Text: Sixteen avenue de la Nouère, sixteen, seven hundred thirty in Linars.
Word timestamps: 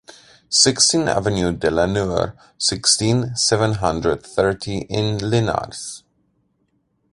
Sixteen 0.49 1.07
avenue 1.07 1.53
de 1.53 1.67
la 1.69 1.85
Nouère, 1.85 2.33
sixteen, 2.57 3.35
seven 3.35 3.73
hundred 3.73 4.23
thirty 4.23 4.79
in 4.89 5.19
Linars. 5.19 6.01